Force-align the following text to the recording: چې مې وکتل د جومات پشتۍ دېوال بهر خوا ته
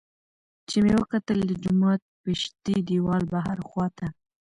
چې 0.67 0.77
مې 0.83 0.93
وکتل 1.01 1.37
د 1.45 1.51
جومات 1.63 2.01
پشتۍ 2.23 2.77
دېوال 2.89 3.23
بهر 3.33 3.57
خوا 3.69 3.87
ته 3.97 4.07